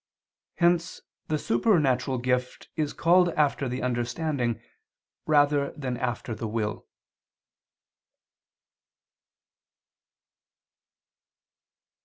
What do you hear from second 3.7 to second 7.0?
understanding rather than after the will.